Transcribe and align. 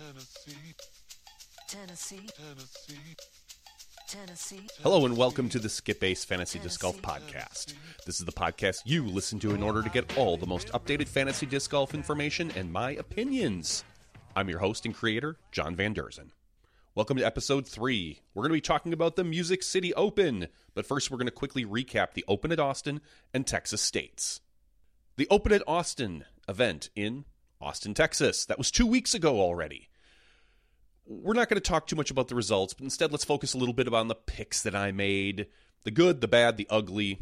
Tennessee, 0.00 0.74
Tennessee, 1.68 2.26
Tennessee, 2.34 3.16
Tennessee, 4.08 4.66
Hello 4.82 5.04
and 5.04 5.14
welcome 5.14 5.50
to 5.50 5.58
the 5.58 5.68
Skip 5.68 6.02
Ace 6.02 6.24
Fantasy 6.24 6.58
Disc 6.58 6.80
Golf 6.80 7.02
Podcast. 7.02 7.74
This 8.06 8.18
is 8.18 8.24
the 8.24 8.32
podcast 8.32 8.80
you 8.86 9.04
listen 9.04 9.38
to 9.40 9.54
in 9.54 9.62
order 9.62 9.82
to 9.82 9.90
get 9.90 10.16
all 10.16 10.38
the 10.38 10.46
most 10.46 10.68
updated 10.68 11.06
fantasy 11.06 11.44
disc 11.44 11.70
golf 11.70 11.92
information 11.92 12.50
and 12.56 12.72
my 12.72 12.92
opinions. 12.92 13.84
I'm 14.34 14.48
your 14.48 14.60
host 14.60 14.86
and 14.86 14.94
creator, 14.94 15.36
Jon 15.52 15.76
Van 15.76 15.94
Derzen. 15.94 16.30
Welcome 16.94 17.18
to 17.18 17.26
episode 17.26 17.68
three. 17.68 18.20
We're 18.32 18.44
going 18.44 18.52
to 18.52 18.56
be 18.56 18.62
talking 18.62 18.94
about 18.94 19.16
the 19.16 19.24
Music 19.24 19.62
City 19.62 19.92
Open, 19.92 20.48
but 20.72 20.86
first 20.86 21.10
we're 21.10 21.18
going 21.18 21.26
to 21.26 21.30
quickly 21.30 21.66
recap 21.66 22.14
the 22.14 22.24
Open 22.26 22.52
at 22.52 22.60
Austin 22.60 23.02
and 23.34 23.46
Texas 23.46 23.82
States. 23.82 24.40
The 25.18 25.28
Open 25.30 25.52
at 25.52 25.62
Austin 25.66 26.24
event 26.48 26.88
in 26.96 27.26
Austin, 27.60 27.94
Texas. 27.94 28.46
That 28.46 28.58
was 28.58 28.70
two 28.70 28.86
weeks 28.86 29.14
ago 29.14 29.40
already 29.40 29.90
we're 31.10 31.34
not 31.34 31.48
going 31.48 31.60
to 31.60 31.68
talk 31.68 31.88
too 31.88 31.96
much 31.96 32.12
about 32.12 32.28
the 32.28 32.36
results, 32.36 32.72
but 32.72 32.84
instead 32.84 33.10
let's 33.10 33.24
focus 33.24 33.52
a 33.52 33.58
little 33.58 33.74
bit 33.74 33.92
on 33.92 34.06
the 34.06 34.14
picks 34.14 34.62
that 34.62 34.76
I 34.76 34.92
made 34.92 35.48
the 35.82 35.90
good, 35.90 36.20
the 36.20 36.28
bad, 36.28 36.56
the 36.56 36.68
ugly. 36.70 37.18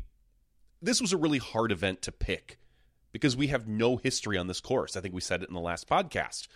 This 0.82 1.00
was 1.00 1.12
a 1.12 1.16
really 1.16 1.38
hard 1.38 1.72
event 1.72 2.02
to 2.02 2.12
pick 2.12 2.58
because 3.12 3.36
we 3.36 3.46
have 3.48 3.66
no 3.66 3.96
history 3.96 4.36
on 4.36 4.46
this 4.46 4.60
course. 4.60 4.96
I 4.96 5.00
think 5.00 5.14
we 5.14 5.20
said 5.22 5.42
it 5.42 5.48
in 5.48 5.54
the 5.54 5.60
last 5.60 5.88
podcast. 5.88 6.48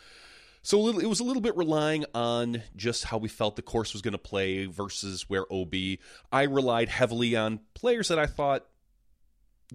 So 0.63 0.89
it 0.89 1.07
was 1.07 1.21
a 1.21 1.25
little 1.25 1.41
bit 1.41 1.57
relying 1.57 2.05
on 2.15 2.63
just 2.77 3.05
how 3.05 3.19
we 3.19 3.29
felt 3.29 3.57
the 3.57 3.63
course 3.63 3.95
was 3.95 4.03
going 4.03 4.13
to 4.13 4.19
play 4.19 4.67
versus 4.67 5.29
where 5.29 5.51
OB. 5.51 5.75
I 6.31 6.43
relied 6.43 6.89
heavily 6.89 7.35
on 7.35 7.61
players 7.75 8.09
that 8.09 8.19
I 8.19 8.27
thought 8.27 8.67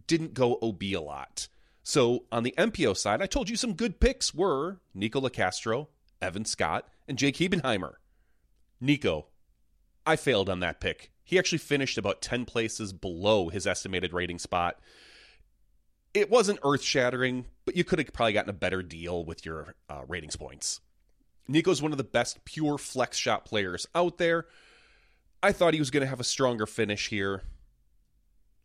didn't 0.06 0.34
go 0.34 0.60
OB 0.62 0.84
a 0.84 0.98
lot. 0.98 1.48
So 1.88 2.26
on 2.34 2.44
the 2.44 2.54
MPO 2.58 2.98
side, 2.98 3.22
I 3.22 3.28
told 3.28 3.48
you 3.48 3.56
some 3.56 3.72
good 3.72 4.02
picks 4.02 4.34
were 4.34 4.82
Nico 4.94 5.22
Locastro, 5.22 5.88
Evan 6.22 6.44
Scott, 6.44 6.86
and 7.08 7.18
Jake 7.18 7.38
Hebenheimer. 7.38 7.94
Nico, 8.82 9.28
I 10.06 10.18
failed 10.18 10.50
on 10.50 10.60
that 10.60 10.82
pick. 10.82 11.12
He 11.24 11.40
actually 11.40 11.60
finished 11.60 11.98
about 11.98 12.22
10 12.22 12.44
places 12.44 12.92
below 12.92 13.48
his 13.48 13.66
estimated 13.66 14.12
rating 14.12 14.38
spot. 14.38 14.82
It 16.14 16.30
wasn't 16.30 16.60
earth 16.62 16.82
shattering, 16.82 17.46
but 17.64 17.78
you 17.78 17.86
could 17.86 18.00
have 18.00 18.12
probably 18.12 18.34
gotten 18.34 18.50
a 18.50 18.54
better 18.54 18.84
deal 18.84 19.24
with 19.24 19.46
your 19.46 19.74
uh, 19.90 20.02
ratings 20.10 20.36
points. 20.36 20.82
Nico's 21.48 21.82
one 21.82 21.94
of 21.94 21.98
the 21.98 22.04
best 22.04 22.44
pure 22.44 22.78
flex 22.78 23.16
shot 23.16 23.46
players 23.46 23.88
out 23.96 24.18
there. 24.18 24.46
I 25.42 25.54
thought 25.54 25.74
he 25.74 25.80
was 25.80 25.92
going 25.92 26.02
to 26.02 26.10
have 26.10 26.20
a 26.20 26.26
stronger 26.26 26.66
finish 26.66 27.08
here. 27.08 27.44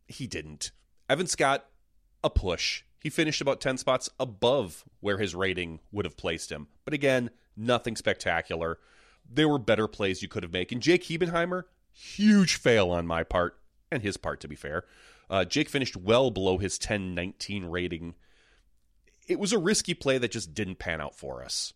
He 0.09 0.27
didn't. 0.27 0.71
Evan 1.09 1.27
Scott, 1.27 1.67
a 2.21 2.29
push. 2.29 2.83
He 3.03 3.09
finished 3.09 3.41
about 3.41 3.59
10 3.59 3.77
spots 3.77 4.09
above 4.17 4.85
where 5.01 5.17
his 5.17 5.35
rating 5.35 5.81
would 5.91 6.05
have 6.05 6.15
placed 6.15 6.49
him. 6.49 6.67
But 6.85 6.93
again, 6.93 7.31
nothing 7.57 7.97
spectacular. 7.97 8.79
There 9.29 9.49
were 9.49 9.59
better 9.59 9.89
plays 9.89 10.21
you 10.21 10.29
could 10.29 10.43
have 10.43 10.53
made. 10.53 10.71
And 10.71 10.81
Jake 10.81 11.03
Hebenheimer, 11.03 11.63
huge 11.91 12.55
fail 12.55 12.91
on 12.91 13.05
my 13.05 13.23
part, 13.23 13.59
and 13.91 14.01
his 14.01 14.15
part, 14.15 14.39
to 14.39 14.47
be 14.47 14.55
fair. 14.55 14.85
Uh, 15.29 15.43
Jake 15.43 15.67
finished 15.67 15.97
well 15.97 16.31
below 16.31 16.57
his 16.59 16.77
10 16.77 17.13
19 17.13 17.65
rating. 17.65 18.15
It 19.27 19.37
was 19.37 19.51
a 19.51 19.57
risky 19.57 19.93
play 19.93 20.17
that 20.17 20.31
just 20.31 20.53
didn't 20.53 20.79
pan 20.79 21.01
out 21.01 21.15
for 21.15 21.43
us. 21.43 21.73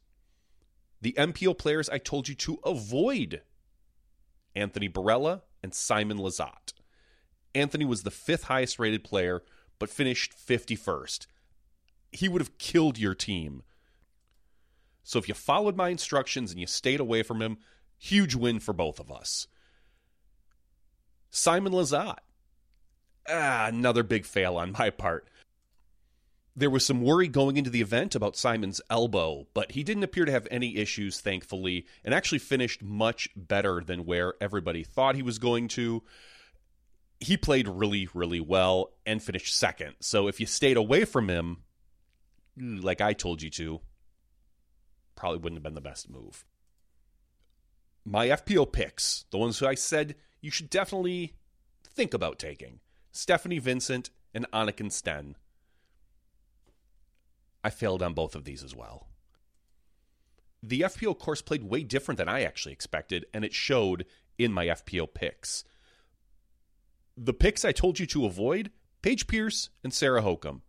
The 1.01 1.13
MPO 1.13 1.57
players 1.57 1.89
I 1.89 1.97
told 1.97 2.29
you 2.29 2.35
to 2.35 2.59
avoid 2.65 3.41
Anthony 4.55 4.87
Barela 4.87 5.41
and 5.61 5.73
Simon 5.73 6.17
Lizotte. 6.17 6.73
Anthony 7.53 7.85
was 7.85 8.03
the 8.03 8.11
fifth 8.11 8.43
highest 8.43 8.79
rated 8.79 9.03
player, 9.03 9.43
but 9.79 9.89
finished 9.89 10.33
51st. 10.37 11.27
He 12.11 12.29
would 12.29 12.41
have 12.41 12.57
killed 12.57 12.97
your 12.97 13.15
team. 13.15 13.63
So 15.03 15.19
if 15.19 15.27
you 15.27 15.33
followed 15.33 15.75
my 15.75 15.89
instructions 15.89 16.51
and 16.51 16.59
you 16.59 16.67
stayed 16.67 16.99
away 16.99 17.23
from 17.23 17.41
him, 17.41 17.57
huge 17.97 18.35
win 18.35 18.59
for 18.59 18.73
both 18.73 18.99
of 18.99 19.11
us. 19.11 19.47
Simon 21.29 21.73
Lizotte. 21.73 22.19
Ah, 23.29 23.67
another 23.67 24.03
big 24.03 24.25
fail 24.25 24.57
on 24.57 24.71
my 24.71 24.89
part. 24.89 25.27
There 26.55 26.69
was 26.69 26.85
some 26.85 27.03
worry 27.03 27.27
going 27.27 27.55
into 27.55 27.69
the 27.69 27.81
event 27.81 28.15
about 28.15 28.35
Simon's 28.35 28.81
elbow, 28.89 29.47
but 29.53 29.73
he 29.73 29.83
didn't 29.83 30.03
appear 30.03 30.25
to 30.25 30.31
have 30.31 30.47
any 30.49 30.77
issues, 30.77 31.21
thankfully, 31.21 31.85
and 32.03 32.15
actually 32.15 32.39
finished 32.39 32.81
much 32.81 33.29
better 33.35 33.81
than 33.85 34.05
where 34.05 34.33
everybody 34.41 34.83
thought 34.83 35.15
he 35.15 35.21
was 35.21 35.37
going 35.37 35.67
to. 35.69 36.01
He 37.19 37.37
played 37.37 37.67
really, 37.67 38.07
really 38.13 38.39
well 38.39 38.91
and 39.05 39.21
finished 39.21 39.55
second. 39.55 39.95
So 39.99 40.27
if 40.27 40.39
you 40.39 40.45
stayed 40.45 40.77
away 40.77 41.05
from 41.05 41.29
him, 41.29 41.63
like 42.55 43.01
I 43.01 43.13
told 43.13 43.41
you 43.41 43.49
to, 43.51 43.81
probably 45.15 45.39
wouldn't 45.39 45.57
have 45.57 45.63
been 45.63 45.73
the 45.73 45.81
best 45.81 46.09
move. 46.09 46.45
My 48.05 48.27
FPO 48.27 48.71
picks, 48.71 49.25
the 49.31 49.37
ones 49.37 49.59
who 49.59 49.67
I 49.67 49.75
said 49.75 50.15
you 50.41 50.51
should 50.51 50.69
definitely 50.69 51.33
think 51.83 52.13
about 52.13 52.39
taking 52.39 52.79
Stephanie 53.11 53.59
Vincent 53.59 54.11
and 54.33 54.45
Anniken 54.53 54.91
Steen. 54.91 55.35
I 57.63 57.69
failed 57.69 58.03
on 58.03 58.13
both 58.13 58.35
of 58.35 58.45
these 58.45 58.63
as 58.63 58.75
well. 58.75 59.07
The 60.63 60.81
FPO 60.81 61.17
course 61.19 61.41
played 61.41 61.63
way 61.63 61.83
different 61.83 62.17
than 62.17 62.29
I 62.29 62.43
actually 62.43 62.73
expected, 62.73 63.25
and 63.33 63.43
it 63.43 63.53
showed 63.53 64.05
in 64.37 64.53
my 64.53 64.67
FPO 64.67 65.13
picks. 65.13 65.63
The 67.17 67.33
picks 67.33 67.65
I 67.65 67.71
told 67.71 67.99
you 67.99 68.05
to 68.07 68.27
avoid 68.27 68.71
Paige 69.01 69.25
Pierce 69.25 69.69
and 69.83 69.91
Sarah 69.91 70.21
Hokom. 70.21 70.61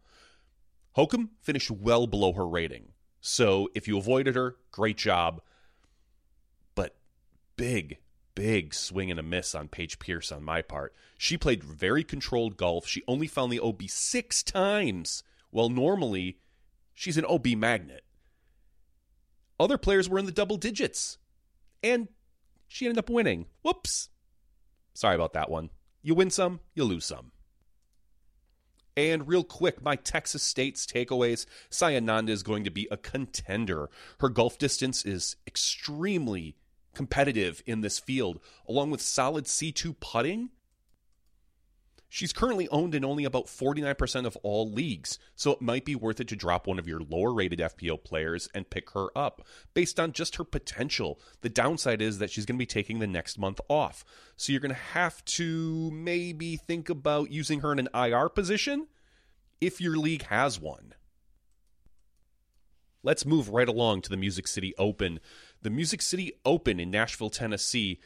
Hokom 0.96 1.28
finished 1.42 1.70
well 1.70 2.06
below 2.06 2.32
her 2.32 2.48
rating. 2.48 2.92
So 3.20 3.68
if 3.74 3.86
you 3.86 3.98
avoided 3.98 4.34
her, 4.34 4.56
great 4.70 4.96
job. 4.96 5.42
But 6.74 6.96
big, 7.56 7.98
big 8.34 8.72
swing 8.72 9.10
and 9.10 9.20
a 9.20 9.22
miss 9.22 9.54
on 9.54 9.68
Paige 9.68 9.98
Pierce 9.98 10.32
on 10.32 10.42
my 10.42 10.62
part. 10.62 10.94
She 11.18 11.36
played 11.36 11.62
very 11.62 12.02
controlled 12.02 12.56
golf. 12.56 12.86
She 12.86 13.02
only 13.06 13.26
found 13.26 13.52
the 13.52 13.60
OB 13.60 13.82
six 13.88 14.42
times. 14.42 15.22
Well, 15.52 15.68
normally 15.68 16.38
she's 16.94 17.18
an 17.18 17.26
OB 17.26 17.48
magnet. 17.48 18.04
Other 19.60 19.76
players 19.76 20.08
were 20.08 20.18
in 20.18 20.26
the 20.26 20.32
double 20.32 20.56
digits. 20.56 21.18
And 21.82 22.08
she 22.68 22.86
ended 22.86 22.98
up 22.98 23.10
winning. 23.10 23.46
Whoops. 23.62 24.08
Sorry 24.94 25.14
about 25.14 25.34
that 25.34 25.50
one. 25.50 25.70
You 26.02 26.14
win 26.14 26.30
some, 26.30 26.60
you 26.74 26.84
lose 26.84 27.04
some. 27.04 27.32
And 28.96 29.28
real 29.28 29.44
quick, 29.44 29.80
my 29.80 29.94
Texas 29.94 30.42
States 30.42 30.84
takeaways. 30.84 31.46
Sayananda 31.70 32.30
is 32.30 32.42
going 32.42 32.64
to 32.64 32.70
be 32.70 32.88
a 32.90 32.96
contender. 32.96 33.90
Her 34.18 34.28
golf 34.28 34.58
distance 34.58 35.04
is 35.04 35.36
extremely 35.46 36.56
competitive 36.94 37.62
in 37.64 37.80
this 37.80 38.00
field, 38.00 38.40
along 38.68 38.90
with 38.90 39.00
solid 39.00 39.44
C2 39.44 40.00
putting. 40.00 40.50
She's 42.10 42.32
currently 42.32 42.68
owned 42.70 42.94
in 42.94 43.04
only 43.04 43.24
about 43.24 43.46
49% 43.46 44.24
of 44.24 44.36
all 44.42 44.70
leagues, 44.70 45.18
so 45.34 45.50
it 45.50 45.60
might 45.60 45.84
be 45.84 45.94
worth 45.94 46.20
it 46.20 46.28
to 46.28 46.36
drop 46.36 46.66
one 46.66 46.78
of 46.78 46.88
your 46.88 47.00
lower 47.00 47.34
rated 47.34 47.58
FPO 47.58 48.02
players 48.02 48.48
and 48.54 48.70
pick 48.70 48.90
her 48.90 49.06
up 49.14 49.46
based 49.74 50.00
on 50.00 50.12
just 50.12 50.36
her 50.36 50.44
potential. 50.44 51.20
The 51.42 51.50
downside 51.50 52.00
is 52.00 52.18
that 52.18 52.30
she's 52.30 52.46
going 52.46 52.56
to 52.56 52.62
be 52.62 52.66
taking 52.66 52.98
the 52.98 53.06
next 53.06 53.38
month 53.38 53.60
off, 53.68 54.06
so 54.36 54.52
you're 54.52 54.60
going 54.60 54.74
to 54.74 54.80
have 54.80 55.22
to 55.26 55.90
maybe 55.90 56.56
think 56.56 56.88
about 56.88 57.30
using 57.30 57.60
her 57.60 57.72
in 57.72 57.78
an 57.78 57.88
IR 57.94 58.30
position 58.30 58.86
if 59.60 59.78
your 59.78 59.98
league 59.98 60.22
has 60.24 60.58
one. 60.58 60.94
Let's 63.02 63.26
move 63.26 63.50
right 63.50 63.68
along 63.68 64.02
to 64.02 64.10
the 64.10 64.16
Music 64.16 64.48
City 64.48 64.74
Open. 64.76 65.20
The 65.62 65.70
Music 65.70 66.02
City 66.02 66.32
Open 66.44 66.80
in 66.80 66.90
Nashville, 66.90 67.30
Tennessee 67.30 68.00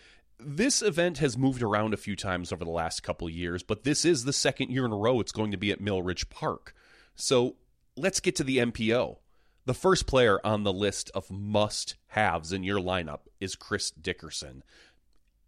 this 0.44 0.82
event 0.82 1.18
has 1.18 1.38
moved 1.38 1.62
around 1.62 1.94
a 1.94 1.98
few 1.98 2.16
times 2.16 2.52
over 2.52 2.64
the 2.64 2.70
last 2.70 3.02
couple 3.02 3.28
years, 3.28 3.62
but 3.62 3.84
this 3.84 4.04
is 4.04 4.24
the 4.24 4.32
second 4.32 4.70
year 4.70 4.84
in 4.84 4.92
a 4.92 4.96
row 4.96 5.20
it's 5.20 5.32
going 5.32 5.50
to 5.50 5.56
be 5.56 5.70
at 5.70 5.80
Millridge 5.80 6.28
Park. 6.28 6.74
So 7.14 7.56
let's 7.96 8.20
get 8.20 8.36
to 8.36 8.44
the 8.44 8.58
MPO. 8.58 9.18
The 9.64 9.74
first 9.74 10.06
player 10.06 10.40
on 10.44 10.64
the 10.64 10.72
list 10.72 11.10
of 11.14 11.30
must 11.30 11.94
haves 12.08 12.52
in 12.52 12.64
your 12.64 12.80
lineup 12.80 13.20
is 13.40 13.54
Chris 13.54 13.90
Dickerson. 13.90 14.64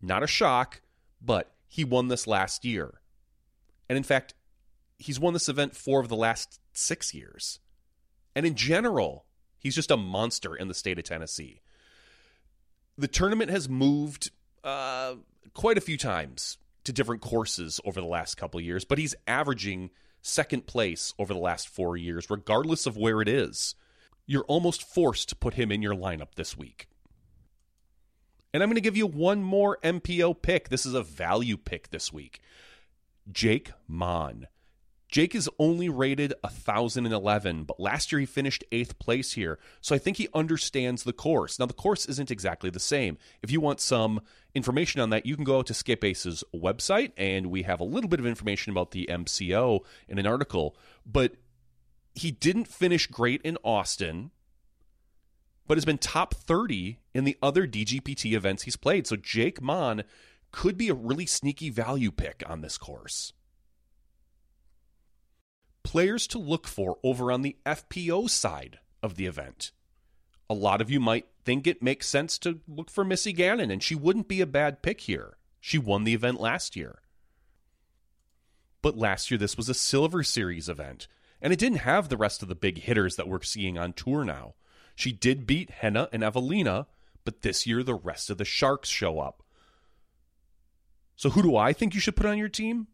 Not 0.00 0.22
a 0.22 0.28
shock, 0.28 0.82
but 1.20 1.52
he 1.66 1.84
won 1.84 2.08
this 2.08 2.26
last 2.26 2.64
year. 2.64 3.00
And 3.88 3.96
in 3.96 4.04
fact, 4.04 4.34
he's 4.98 5.18
won 5.18 5.32
this 5.32 5.48
event 5.48 5.74
four 5.74 6.00
of 6.00 6.08
the 6.08 6.16
last 6.16 6.60
six 6.72 7.12
years. 7.12 7.58
And 8.36 8.46
in 8.46 8.54
general, 8.54 9.24
he's 9.58 9.74
just 9.74 9.90
a 9.90 9.96
monster 9.96 10.54
in 10.54 10.68
the 10.68 10.74
state 10.74 10.98
of 10.98 11.04
Tennessee. 11.04 11.60
The 12.96 13.08
tournament 13.08 13.50
has 13.50 13.68
moved 13.68 14.30
uh, 14.64 15.14
quite 15.52 15.78
a 15.78 15.82
few 15.82 15.96
times 15.96 16.58
to 16.84 16.92
different 16.92 17.22
courses 17.22 17.80
over 17.84 18.00
the 18.00 18.06
last 18.06 18.36
couple 18.36 18.60
years, 18.60 18.84
but 18.84 18.98
he's 18.98 19.14
averaging 19.26 19.90
second 20.22 20.66
place 20.66 21.14
over 21.18 21.32
the 21.32 21.40
last 21.40 21.68
four 21.68 21.96
years, 21.96 22.30
regardless 22.30 22.86
of 22.86 22.96
where 22.96 23.20
it 23.20 23.28
is. 23.28 23.74
You're 24.26 24.44
almost 24.44 24.82
forced 24.82 25.28
to 25.28 25.36
put 25.36 25.54
him 25.54 25.70
in 25.70 25.82
your 25.82 25.94
lineup 25.94 26.34
this 26.34 26.56
week. 26.56 26.88
And 28.52 28.62
I'm 28.62 28.68
going 28.68 28.76
to 28.76 28.80
give 28.80 28.96
you 28.96 29.06
one 29.06 29.42
more 29.42 29.78
MPO 29.82 30.40
pick. 30.40 30.68
This 30.68 30.86
is 30.86 30.94
a 30.94 31.02
value 31.02 31.56
pick 31.56 31.90
this 31.90 32.12
week. 32.12 32.40
Jake 33.30 33.72
Monn. 33.88 34.46
Jake 35.14 35.36
is 35.36 35.48
only 35.60 35.88
rated 35.88 36.34
1,011, 36.40 37.62
but 37.62 37.78
last 37.78 38.10
year 38.10 38.18
he 38.18 38.26
finished 38.26 38.64
eighth 38.72 38.98
place 38.98 39.34
here, 39.34 39.60
so 39.80 39.94
I 39.94 39.98
think 39.98 40.16
he 40.16 40.26
understands 40.34 41.04
the 41.04 41.12
course. 41.12 41.56
Now, 41.56 41.66
the 41.66 41.72
course 41.72 42.06
isn't 42.06 42.32
exactly 42.32 42.68
the 42.68 42.80
same. 42.80 43.16
If 43.40 43.48
you 43.52 43.60
want 43.60 43.78
some 43.78 44.22
information 44.56 45.00
on 45.00 45.10
that, 45.10 45.24
you 45.24 45.36
can 45.36 45.44
go 45.44 45.58
out 45.58 45.66
to 45.66 45.74
Skip 45.74 46.02
Ace's 46.02 46.42
website, 46.52 47.12
and 47.16 47.46
we 47.46 47.62
have 47.62 47.78
a 47.78 47.84
little 47.84 48.10
bit 48.10 48.18
of 48.18 48.26
information 48.26 48.72
about 48.72 48.90
the 48.90 49.08
MCO 49.08 49.84
in 50.08 50.18
an 50.18 50.26
article. 50.26 50.76
But 51.06 51.36
he 52.16 52.32
didn't 52.32 52.66
finish 52.66 53.06
great 53.06 53.40
in 53.42 53.56
Austin, 53.62 54.32
but 55.68 55.76
has 55.76 55.84
been 55.84 55.98
top 55.98 56.34
30 56.34 56.98
in 57.14 57.22
the 57.22 57.38
other 57.40 57.68
DGPT 57.68 58.32
events 58.32 58.64
he's 58.64 58.74
played. 58.74 59.06
So 59.06 59.14
Jake 59.14 59.62
Monn 59.62 60.02
could 60.50 60.76
be 60.76 60.88
a 60.88 60.94
really 60.94 61.26
sneaky 61.26 61.70
value 61.70 62.10
pick 62.10 62.42
on 62.48 62.62
this 62.62 62.76
course. 62.76 63.32
Players 65.94 66.26
to 66.26 66.38
look 66.40 66.66
for 66.66 66.98
over 67.04 67.30
on 67.30 67.42
the 67.42 67.56
FPO 67.64 68.28
side 68.28 68.80
of 69.00 69.14
the 69.14 69.26
event. 69.26 69.70
A 70.50 70.52
lot 70.52 70.80
of 70.80 70.90
you 70.90 70.98
might 70.98 71.28
think 71.44 71.68
it 71.68 71.84
makes 71.84 72.08
sense 72.08 72.36
to 72.38 72.58
look 72.66 72.90
for 72.90 73.04
Missy 73.04 73.32
Gannon, 73.32 73.70
and 73.70 73.80
she 73.80 73.94
wouldn't 73.94 74.26
be 74.26 74.40
a 74.40 74.44
bad 74.44 74.82
pick 74.82 75.02
here. 75.02 75.36
She 75.60 75.78
won 75.78 76.02
the 76.02 76.12
event 76.12 76.40
last 76.40 76.74
year. 76.74 76.98
But 78.82 78.98
last 78.98 79.30
year, 79.30 79.38
this 79.38 79.56
was 79.56 79.68
a 79.68 79.72
Silver 79.72 80.24
Series 80.24 80.68
event, 80.68 81.06
and 81.40 81.52
it 81.52 81.60
didn't 81.60 81.78
have 81.78 82.08
the 82.08 82.16
rest 82.16 82.42
of 82.42 82.48
the 82.48 82.56
big 82.56 82.78
hitters 82.78 83.14
that 83.14 83.28
we're 83.28 83.42
seeing 83.42 83.78
on 83.78 83.92
tour 83.92 84.24
now. 84.24 84.54
She 84.96 85.12
did 85.12 85.46
beat 85.46 85.70
Henna 85.70 86.08
and 86.12 86.24
Eveliina, 86.24 86.86
but 87.24 87.42
this 87.42 87.68
year 87.68 87.84
the 87.84 87.94
rest 87.94 88.30
of 88.30 88.38
the 88.38 88.44
Sharks 88.44 88.88
show 88.88 89.20
up. 89.20 89.44
So, 91.14 91.30
who 91.30 91.42
do 91.42 91.54
I 91.54 91.72
think 91.72 91.94
you 91.94 92.00
should 92.00 92.16
put 92.16 92.26
on 92.26 92.36
your 92.36 92.48
team? 92.48 92.88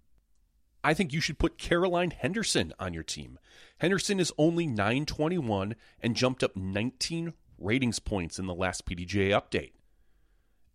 I 0.83 0.95
think 0.95 1.13
you 1.13 1.21
should 1.21 1.39
put 1.39 1.59
Caroline 1.59 2.11
Henderson 2.11 2.73
on 2.79 2.95
your 2.95 3.03
team. 3.03 3.39
Henderson 3.79 4.19
is 4.19 4.33
only 4.39 4.67
921 4.67 5.75
and 6.01 6.17
jumped 6.17 6.43
up 6.43 6.57
19 6.57 7.35
ratings 7.59 7.99
points 7.99 8.39
in 8.39 8.47
the 8.47 8.55
last 8.55 8.87
PDGA 8.87 9.31
update. 9.31 9.73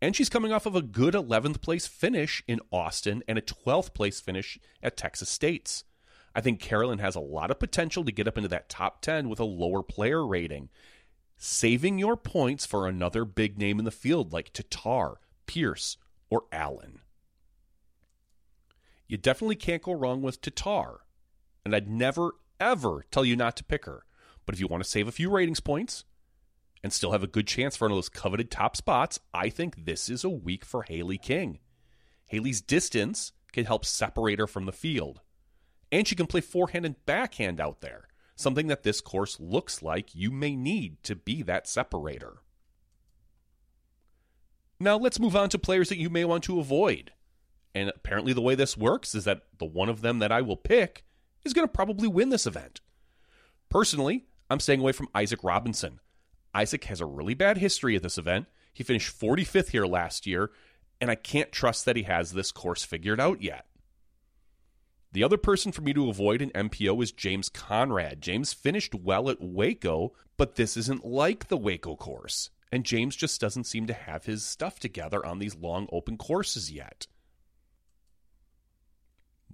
And 0.02 0.16
she's 0.16 0.30
coming 0.30 0.52
off 0.52 0.68
of 0.68 0.76
a 0.76 0.82
good 0.82 1.16
11th 1.16 1.62
place 1.62 1.88
finish 1.88 2.44
in 2.48 2.60
Austin 2.72 3.24
and 3.28 3.38
a 3.38 3.42
12th 3.42 3.94
place 3.94 4.20
finish 4.20 4.60
at 4.84 4.98
Texas 4.98 5.30
States. 5.30 5.84
I 6.36 6.42
think 6.42 6.60
Carolyn 6.60 7.00
has 7.00 7.16
a 7.16 7.22
lot 7.22 7.50
of 7.50 7.60
potential 7.60 8.04
to 8.04 8.12
get 8.12 8.28
up 8.28 8.38
into 8.38 8.50
that 8.50 8.70
top 8.70 9.02
10 9.02 9.30
with 9.30 9.40
a 9.40 9.46
lower 9.46 9.82
player 9.82 10.26
rating, 10.26 10.70
saving 11.38 11.98
your 11.98 12.18
points 12.18 12.66
for 12.66 12.88
another 12.88 13.26
big 13.26 13.58
name 13.58 13.80
in 13.80 13.86
the 13.86 13.92
field 13.92 14.34
like 14.34 14.54
Tattar, 14.54 15.16
Pierce, 15.48 15.98
or 16.30 16.44
Allen. 16.52 17.00
You 19.08 19.18
definitely 19.18 19.56
can't 19.56 19.84
go 19.84 19.94
wrong 19.94 20.22
with 20.22 20.42
Tattar, 20.42 20.98
and 21.64 21.76
I'd 21.76 21.90
never, 21.90 22.36
ever 22.60 23.06
tell 23.12 23.26
you 23.26 23.36
not 23.36 23.56
to 23.58 23.64
pick 23.64 23.86
her. 23.86 24.06
But 24.46 24.56
if 24.56 24.62
you 24.62 24.68
want 24.68 24.84
to 24.84 24.90
save 24.90 25.08
a 25.08 25.12
few 25.12 25.30
ratings 25.30 25.60
points 25.60 26.06
and 26.84 26.94
still 26.94 27.12
have 27.12 27.24
a 27.24 27.28
good 27.28 27.48
chance 27.48 27.76
for 27.76 27.86
one 27.86 27.92
of 27.92 27.98
those 27.98 28.10
coveted 28.10 28.52
top 28.52 28.76
spots, 28.76 29.20
I 29.34 29.50
think 29.50 29.86
this 29.86 30.10
is 30.10 30.24
a 30.24 30.30
week 30.30 30.64
for 30.64 30.84
Hailey 30.84 31.18
King. 31.18 31.60
Hailey's 32.28 32.62
distance 32.62 33.32
can 33.52 33.66
help 33.66 33.86
separate 33.86 34.40
her 34.40 34.48
from 34.48 34.66
the 34.66 34.72
field. 34.72 35.22
And 35.92 36.08
she 36.08 36.16
can 36.16 36.28
play 36.28 36.42
forehand 36.42 36.86
and 36.86 37.04
backhand 37.06 37.60
out 37.60 37.82
there, 37.82 38.08
something 38.36 38.68
that 38.68 38.84
this 38.84 39.02
course 39.02 39.40
looks 39.40 39.82
like 39.82 40.14
you 40.14 40.32
may 40.32 40.56
need 40.56 41.02
to 41.04 41.16
be 41.16 41.42
that 41.44 41.68
separator. 41.68 42.38
Now 44.80 44.98
let's 44.98 45.20
move 45.20 45.36
on 45.36 45.50
to 45.50 45.60
players 45.60 45.90
that 45.90 46.00
you 46.00 46.10
may 46.10 46.26
want 46.26 46.44
to 46.46 46.60
avoid. 46.60 47.12
And 47.76 47.92
apparently, 47.94 48.32
the 48.32 48.42
way 48.42 48.56
this 48.56 48.78
works 48.78 49.14
is 49.14 49.26
that 49.26 49.42
the 49.60 49.66
one 49.66 49.90
of 49.90 50.00
them 50.02 50.20
that 50.20 50.32
I 50.32 50.42
will 50.42 50.56
pick 50.56 51.04
is 51.44 51.54
going 51.54 51.68
to 51.68 51.72
probably 51.72 52.08
win 52.08 52.30
this 52.30 52.48
event. 52.48 52.80
Personally, 53.70 54.26
I'm 54.50 54.62
staying 54.62 54.80
away 54.80 54.94
from 54.94 55.10
Isaac 55.14 55.44
Robinson. 55.44 56.00
Isaac 56.54 56.86
has 56.86 57.02
a 57.02 57.06
really 57.06 57.34
bad 57.34 57.58
history 57.58 57.98
at 57.98 58.02
this 58.02 58.18
event. 58.18 58.46
He 58.74 58.84
finished 58.84 59.20
45th 59.20 59.70
here 59.70 59.86
last 59.86 60.26
year, 60.26 60.52
and 61.02 61.12
I 61.12 61.16
can't 61.16 61.52
trust 61.52 61.84
that 61.84 61.98
he 61.98 62.04
has 62.04 62.32
this 62.32 62.52
course 62.52 62.86
figured 62.86 63.20
out 63.20 63.42
yet. 63.42 63.66
The 65.12 65.24
other 65.24 65.38
person 65.38 65.74
for 65.74 65.82
me 65.82 65.94
to 65.94 66.10
avoid 66.10 66.42
in 66.42 66.52
MPO 66.52 67.04
is 67.04 67.12
James 67.12 67.50
Conrad. 67.50 68.22
James 68.22 68.54
finished 68.54 68.96
well 68.96 69.30
at 69.30 69.42
Waco, 69.42 70.14
but 70.38 70.56
this 70.56 70.78
isn't 70.78 71.06
like 71.06 71.50
the 71.50 71.58
Waco 71.58 71.98
course, 71.98 72.52
and 72.72 72.86
James 72.86 73.18
just 73.18 73.42
doesn't 73.42 73.66
seem 73.66 73.86
to 73.88 73.94
have 73.94 74.26
his 74.26 74.46
stuff 74.46 74.80
together 74.80 75.26
on 75.26 75.40
these 75.40 75.56
long 75.56 75.88
open 75.92 76.18
courses 76.18 76.72
yet. 76.72 77.08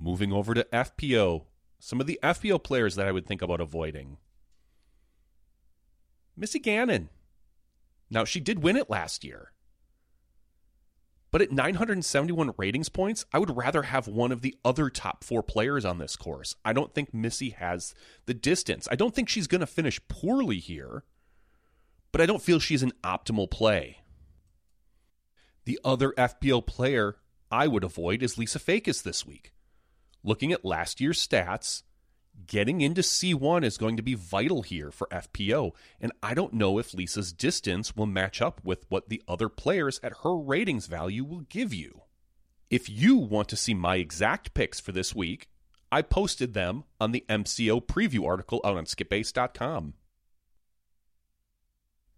Moving 0.04 0.34
over 0.34 0.56
to 0.56 0.64
FPO, 0.74 1.44
some 1.78 2.02
of 2.02 2.08
the 2.08 2.20
FPO 2.24 2.64
players 2.64 2.96
that 2.96 3.08
I 3.08 3.12
would 3.12 3.28
think 3.28 3.44
about 3.44 3.62
avoiding. 3.62 4.18
Missy 6.36 6.58
Gannon. 6.58 7.10
Now, 8.10 8.26
she 8.26 8.40
did 8.40 8.64
win 8.64 8.78
it 8.78 8.90
last 8.90 9.24
year. 9.24 9.52
But 11.30 11.44
at 11.44 11.52
971 11.52 12.56
ratings 12.58 12.90
points, 12.90 13.26
I 13.32 13.38
would 13.38 13.56
rather 13.56 13.84
have 13.84 14.08
one 14.08 14.32
of 14.32 14.42
the 14.42 14.58
other 14.66 14.90
top 14.90 15.24
four 15.24 15.44
players 15.44 15.86
on 15.86 16.00
this 16.00 16.16
course. 16.16 16.56
I 16.66 16.74
don't 16.74 16.96
think 16.96 17.14
Missy 17.14 17.52
has 17.52 17.94
the 18.26 18.34
distance. 18.34 18.88
I 18.90 18.96
don't 18.96 19.14
think 19.14 19.30
she's 19.30 19.48
going 19.48 19.62
to 19.62 19.68
finish 19.68 20.02
poorly 20.08 20.58
here, 20.58 21.04
but 22.12 22.22
I 22.22 22.26
don't 22.26 22.42
feel 22.42 22.58
she's 22.58 22.84
an 22.84 22.94
optimal 23.04 23.52
play. 23.52 24.00
The 25.66 25.80
other 25.86 26.12
FPO 26.14 26.66
player 26.66 27.18
I 27.52 27.68
would 27.68 27.84
avoid 27.84 28.24
is 28.24 28.40
Lisa 28.40 28.58
Fajkus 28.58 29.04
this 29.04 29.28
week 29.28 29.54
looking 30.24 30.52
at 30.52 30.66
last 30.66 31.02
year's 31.02 31.26
stats, 31.26 31.84
getting 32.48 32.82
into 32.82 33.02
C1 33.02 33.64
is 33.64 33.78
going 33.78 33.98
to 33.98 34.04
be 34.04 34.14
vital 34.14 34.62
here 34.62 34.92
for 34.92 35.08
FPO. 35.12 35.72
And 36.00 36.12
I 36.22 36.34
don't 36.34 36.54
know 36.54 36.78
if 36.78 36.94
Lisa's 36.94 37.34
distance 37.34 37.96
will 37.96 38.06
match 38.06 38.42
up 38.42 38.62
with 38.64 38.86
what 38.90 39.10
the 39.10 39.22
other 39.28 39.50
players 39.50 40.00
at 40.04 40.18
her 40.24 40.36
ratings 40.36 40.88
value 40.88 41.24
will 41.24 41.42
give 41.42 41.74
you. 41.74 42.02
If 42.70 42.90
you 42.90 43.18
want 43.18 43.50
to 43.50 43.58
see 43.58 43.74
my 43.74 43.98
exact 43.98 44.54
picks 44.54 44.80
for 44.80 44.92
this 44.92 45.14
week, 45.14 45.50
I 45.92 46.02
posted 46.02 46.54
them 46.54 46.86
on 47.02 47.12
the 47.12 47.26
MCO 47.28 47.86
preview 47.86 48.26
article 48.26 48.62
out 48.64 48.78
on 48.78 48.86
skipace.com. 48.86 49.96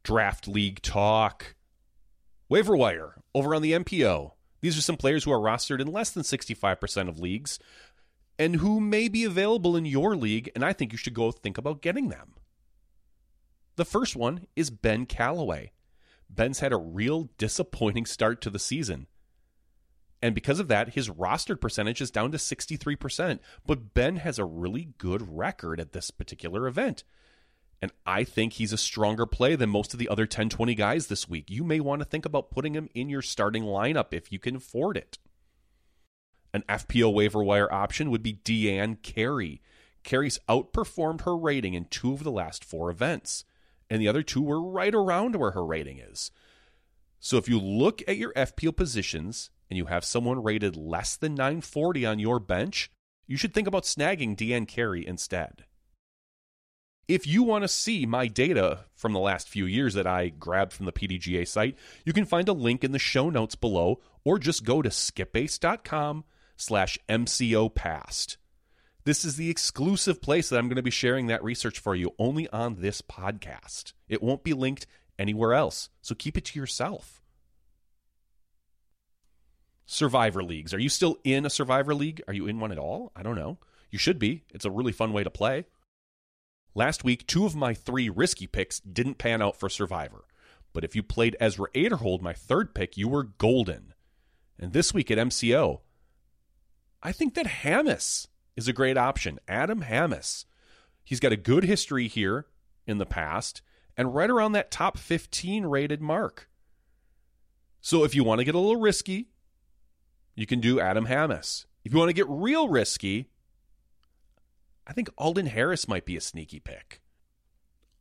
Draft 0.03 0.47
League 0.47 0.81
Talk. 0.81 1.55
Waiver 2.49 2.77
Wire 2.77 3.15
over 3.33 3.55
on 3.55 3.63
the 3.63 3.71
MPO. 3.71 4.33
These 4.61 4.77
are 4.77 4.81
some 4.81 4.97
players 4.97 5.23
who 5.23 5.31
are 5.31 5.39
rostered 5.39 5.81
in 5.81 5.91
less 5.91 6.11
than 6.11 6.23
65% 6.23 7.09
of 7.09 7.19
leagues 7.19 7.57
and 8.37 8.57
who 8.57 8.79
may 8.79 9.07
be 9.07 9.23
available 9.23 9.75
in 9.75 9.85
your 9.85 10.15
league, 10.15 10.51
and 10.55 10.63
I 10.63 10.73
think 10.73 10.91
you 10.91 10.97
should 10.97 11.13
go 11.13 11.31
think 11.31 11.57
about 11.57 11.81
getting 11.81 12.09
them. 12.09 12.33
The 13.75 13.85
first 13.85 14.15
one 14.15 14.47
is 14.55 14.69
Ben 14.69 15.05
Calloway. 15.05 15.71
Ben's 16.29 16.59
had 16.59 16.73
a 16.73 16.77
real 16.77 17.29
disappointing 17.37 18.05
start 18.05 18.41
to 18.41 18.49
the 18.49 18.59
season. 18.59 19.07
And 20.21 20.33
because 20.33 20.59
of 20.59 20.69
that, 20.69 20.93
his 20.93 21.09
rostered 21.09 21.59
percentage 21.59 21.99
is 21.99 22.09
down 22.09 22.31
to 22.31 22.37
63%. 22.37 23.39
But 23.65 23.93
Ben 23.93 24.15
has 24.17 24.39
a 24.39 24.45
really 24.45 24.93
good 24.97 25.35
record 25.35 25.79
at 25.79 25.91
this 25.91 26.11
particular 26.11 26.65
event. 26.65 27.03
And 27.81 27.91
I 28.05 28.23
think 28.23 28.53
he's 28.53 28.71
a 28.71 28.77
stronger 28.77 29.25
play 29.25 29.57
than 29.57 29.69
most 29.69 29.91
of 29.93 29.99
the 29.99 30.07
other 30.07 30.25
10 30.25 30.47
20 30.47 30.75
guys 30.75 31.07
this 31.07 31.27
week. 31.27 31.49
You 31.49 31.65
may 31.65 31.81
want 31.81 31.99
to 31.99 32.05
think 32.05 32.25
about 32.25 32.51
putting 32.51 32.73
him 32.73 32.87
in 32.95 33.09
your 33.09 33.21
starting 33.21 33.63
lineup 33.63 34.13
if 34.13 34.31
you 34.31 34.39
can 34.39 34.55
afford 34.55 34.95
it. 34.95 35.17
An 36.53 36.63
FPO 36.69 37.11
waiver 37.11 37.43
wire 37.43 37.71
option 37.73 38.11
would 38.11 38.21
be 38.21 38.33
Deanne 38.33 39.01
Carey. 39.01 39.61
Carey's 40.03 40.39
outperformed 40.47 41.21
her 41.21 41.35
rating 41.35 41.73
in 41.73 41.85
two 41.85 42.13
of 42.13 42.23
the 42.23 42.31
last 42.31 42.63
four 42.63 42.91
events, 42.91 43.45
and 43.89 44.01
the 44.01 44.07
other 44.07 44.21
two 44.21 44.41
were 44.41 44.61
right 44.61 44.93
around 44.93 45.35
where 45.35 45.51
her 45.51 45.65
rating 45.65 45.97
is. 45.97 46.29
So 47.19 47.37
if 47.37 47.47
you 47.49 47.57
look 47.59 48.01
at 48.07 48.17
your 48.17 48.33
FPO 48.33 48.75
positions 48.75 49.49
and 49.69 49.77
you 49.77 49.85
have 49.85 50.03
someone 50.03 50.43
rated 50.43 50.75
less 50.75 51.15
than 51.15 51.35
940 51.35 52.05
on 52.05 52.19
your 52.19 52.39
bench, 52.39 52.91
you 53.25 53.37
should 53.37 53.53
think 53.53 53.67
about 53.67 53.83
snagging 53.83 54.35
Deanne 54.35 54.67
Carey 54.67 55.07
instead. 55.07 55.63
If 57.07 57.25
you 57.25 57.43
want 57.43 57.63
to 57.63 57.67
see 57.67 58.05
my 58.05 58.27
data 58.27 58.85
from 58.93 59.13
the 59.13 59.19
last 59.19 59.49
few 59.49 59.65
years 59.65 59.93
that 59.93 60.07
I 60.07 60.29
grabbed 60.29 60.73
from 60.73 60.85
the 60.85 60.91
PDGA 60.91 61.47
site, 61.47 61.77
you 62.05 62.13
can 62.13 62.25
find 62.25 62.47
a 62.47 62.53
link 62.53 62.83
in 62.83 62.91
the 62.91 62.99
show 62.99 63.29
notes 63.29 63.55
below 63.55 64.01
or 64.23 64.37
just 64.37 64.63
go 64.63 64.81
to 64.81 64.89
skipace.com 64.89 66.23
slash 66.55 66.97
MCO 67.09 67.73
past. 67.73 68.37
This 69.05 69.25
is 69.25 69.35
the 69.35 69.49
exclusive 69.49 70.21
place 70.21 70.49
that 70.49 70.57
I'm 70.57 70.67
going 70.67 70.77
to 70.77 70.81
be 70.81 70.89
sharing 70.89 71.27
that 71.27 71.43
research 71.43 71.79
for 71.79 71.93
you 71.93 72.13
only 72.17 72.47
on 72.49 72.75
this 72.75 73.01
podcast. 73.01 73.93
It 74.07 74.23
won't 74.23 74.43
be 74.43 74.53
linked 74.53 74.87
anywhere 75.19 75.53
else, 75.53 75.89
so 76.01 76.15
keep 76.15 76.37
it 76.37 76.45
to 76.45 76.59
yourself. 76.59 77.21
Survivor 79.85 80.41
leagues. 80.41 80.73
Are 80.73 80.79
you 80.79 80.89
still 80.89 81.17
in 81.23 81.45
a 81.45 81.49
Survivor 81.49 81.93
league? 81.93 82.21
Are 82.27 82.33
you 82.33 82.47
in 82.47 82.59
one 82.59 82.71
at 82.71 82.77
all? 82.77 83.11
I 83.15 83.23
don't 83.23 83.35
know. 83.35 83.57
You 83.91 83.99
should 83.99 84.19
be. 84.19 84.43
It's 84.53 84.65
a 84.65 84.71
really 84.71 84.93
fun 84.93 85.11
way 85.11 85.23
to 85.23 85.29
play. 85.29 85.65
Last 86.73 87.03
week, 87.03 87.27
two 87.27 87.45
of 87.45 87.55
my 87.55 87.73
three 87.73 88.09
risky 88.09 88.47
picks 88.47 88.79
didn't 88.79 89.17
pan 89.17 89.41
out 89.41 89.59
for 89.59 89.69
Survivor. 89.69 90.25
But 90.71 90.83
if 90.83 90.95
you 90.95 91.03
played 91.03 91.37
Ezra 91.39 91.67
Aderhold, 91.75 92.21
my 92.21 92.33
third 92.33 92.73
pick, 92.73 92.97
you 92.97 93.07
were 93.07 93.23
golden. 93.23 93.93
And 94.57 94.73
this 94.73 94.93
week 94.93 95.11
at 95.11 95.19
MCO, 95.19 95.81
I 97.03 97.11
think 97.11 97.33
that 97.35 97.45
Hammes 97.45 98.27
is 98.55 98.69
a 98.69 98.73
great 98.73 98.97
option. 98.97 99.37
Adam 99.47 99.81
Hammes. 99.81 100.45
He's 101.03 101.19
got 101.19 101.33
a 101.33 101.37
good 101.37 101.65
history 101.65 102.07
here 102.07 102.47
in 102.87 102.97
the 102.97 103.05
past 103.05 103.61
and 103.97 104.15
right 104.15 104.29
around 104.29 104.53
that 104.53 104.71
top 104.71 104.97
15 104.97 105.65
rated 105.65 106.01
mark. 106.01 106.49
So 107.81 108.05
if 108.05 108.15
you 108.15 108.23
want 108.23 108.39
to 108.39 108.45
get 108.45 108.55
a 108.55 108.59
little 108.59 108.79
risky, 108.79 109.27
you 110.33 110.45
can 110.45 110.61
do 110.61 110.79
Adam 110.79 111.05
Hammes. 111.05 111.65
If 111.83 111.91
you 111.91 111.99
want 111.99 112.07
to 112.07 112.13
get 112.13 112.29
real 112.29 112.69
risky, 112.69 113.29
I 114.87 114.93
think 114.93 115.09
Alden 115.17 115.47
Harris 115.47 115.89
might 115.89 116.05
be 116.05 116.15
a 116.15 116.21
sneaky 116.21 116.61
pick. 116.61 117.01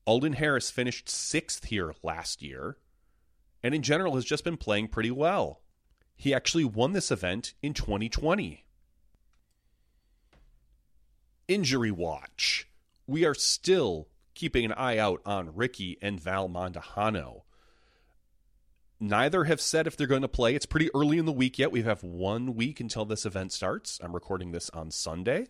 Alden 0.07 0.35
Harris 0.35 0.71
finished 0.71 1.09
sixth 1.09 1.65
here 1.65 1.93
last 2.05 2.41
year, 2.41 2.77
and 3.63 3.75
in 3.75 3.83
general 3.83 4.15
has 4.15 4.25
just 4.25 4.45
been 4.45 4.57
playing 4.57 4.89
pretty 4.89 5.11
well. 5.11 5.61
He 6.17 6.33
actually 6.33 6.65
won 6.65 6.93
this 6.93 7.11
event 7.11 7.55
in 7.63 7.75
2020. 7.75 8.65
Injury 11.49 11.91
watch. 11.91 12.69
We 13.07 13.25
are 13.25 13.35
still 13.35 14.09
keeping 14.35 14.65
an 14.65 14.73
eye 14.73 14.99
out 14.99 15.21
on 15.27 15.55
Ricky 15.55 15.99
and 16.01 16.21
Val 16.21 16.49
Mandujano. 16.49 17.43
Neither 19.01 19.45
have 19.45 19.61
said 19.61 19.87
if 19.87 19.97
they're 19.97 20.07
going 20.07 20.23
to 20.23 20.29
play. 20.29 20.55
It's 20.55 20.67
pretty 20.67 20.89
early 20.95 21.19
in 21.19 21.25
the 21.25 21.33
week 21.33 21.59
yet. 21.59 21.73
We 21.73 21.83
have 21.83 22.05
one 22.05 22.55
week 22.55 22.79
until 22.79 23.05
this 23.05 23.27
event 23.27 23.53
starts. 23.53 23.99
I'm 24.03 24.13
recording 24.13 24.53
this 24.53 24.71
on 24.71 24.91
Sunday. 24.93 25.49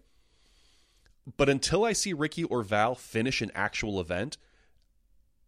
But 1.36 1.48
until 1.48 1.84
I 1.84 1.92
see 1.92 2.14
Ricky 2.14 2.44
or 2.44 2.62
Val 2.62 2.94
finish 2.94 3.42
an 3.42 3.52
actual 3.54 4.00
event, 4.00 4.38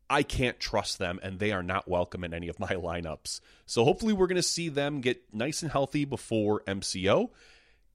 I 0.09 0.23
can't 0.23 0.61
trust 0.61 0.99
them, 0.99 1.19
and 1.23 1.39
they 1.39 1.51
are 1.51 1.63
not 1.63 1.89
welcome 1.89 2.25
in 2.25 2.35
any 2.35 2.49
of 2.49 2.61
my 2.61 2.69
lineups. 2.75 3.41
So 3.67 3.85
hopefully, 3.85 4.13
we're 4.13 4.27
going 4.27 4.37
to 4.37 4.43
see 4.43 4.69
them 4.69 5.01
get 5.01 5.23
nice 5.33 5.63
and 5.63 5.73
healthy 5.73 6.05
before 6.05 6.61
MCO. 6.67 7.31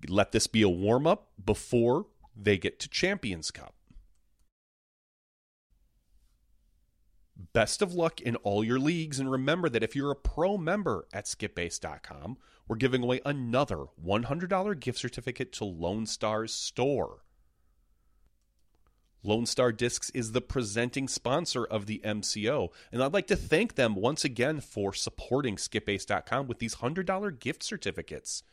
Let 0.07 0.31
this 0.31 0.47
be 0.47 0.63
a 0.63 0.69
warm 0.69 1.05
up 1.05 1.27
before 1.43 2.07
they 2.41 2.57
get 2.57 2.79
to 2.79 2.89
Champions 2.89 3.51
Cup. 3.51 3.75
Best 7.53 7.81
of 7.81 7.93
luck 7.93 8.19
in 8.19 8.35
all 8.37 8.63
your 8.63 8.79
leagues, 8.79 9.19
and 9.19 9.31
remember 9.31 9.69
that 9.69 9.83
if 9.83 9.95
you're 9.95 10.11
a 10.11 10.15
pro 10.15 10.57
member 10.57 11.07
at 11.13 11.25
skipace.com, 11.25 12.37
we're 12.67 12.75
giving 12.75 13.03
away 13.03 13.21
another 13.25 13.85
$100 14.05 14.79
gift 14.79 14.99
certificate 14.99 15.51
to 15.53 15.65
Lone 15.65 16.05
Star's 16.05 16.53
store. 16.53 17.23
Lone 19.23 19.45
Star 19.45 19.71
Discs 19.71 20.09
is 20.11 20.31
the 20.31 20.41
presenting 20.41 21.07
sponsor 21.07 21.65
of 21.65 21.85
the 21.85 22.01
MCO, 22.05 22.69
and 22.91 23.03
I'd 23.03 23.13
like 23.13 23.27
to 23.27 23.35
thank 23.35 23.75
them 23.75 23.95
once 23.95 24.23
again 24.23 24.61
for 24.61 24.93
supporting 24.93 25.55
skipace.com 25.55 26.47
with 26.47 26.59
these 26.59 26.75
$100 26.75 27.39
gift 27.39 27.63
certificates. 27.63 28.43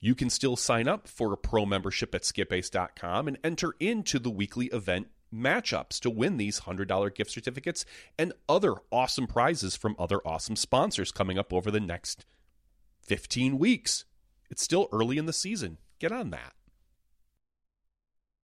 You 0.00 0.14
can 0.14 0.30
still 0.30 0.56
sign 0.56 0.88
up 0.88 1.06
for 1.06 1.32
a 1.32 1.36
pro 1.36 1.66
membership 1.66 2.14
at 2.14 2.22
skipace.com 2.22 3.28
and 3.28 3.38
enter 3.44 3.74
into 3.78 4.18
the 4.18 4.30
weekly 4.30 4.66
event 4.66 5.08
matchups 5.32 6.00
to 6.00 6.10
win 6.10 6.38
these 6.38 6.60
$100 6.60 7.14
gift 7.14 7.30
certificates 7.30 7.84
and 8.18 8.32
other 8.48 8.74
awesome 8.90 9.26
prizes 9.26 9.76
from 9.76 9.94
other 9.98 10.20
awesome 10.26 10.56
sponsors 10.56 11.12
coming 11.12 11.38
up 11.38 11.52
over 11.52 11.70
the 11.70 11.80
next 11.80 12.24
15 13.02 13.58
weeks. 13.58 14.06
It's 14.50 14.62
still 14.62 14.88
early 14.90 15.18
in 15.18 15.26
the 15.26 15.32
season. 15.34 15.76
Get 15.98 16.12
on 16.12 16.30
that. 16.30 16.54